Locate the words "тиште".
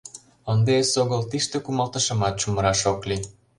1.31-1.57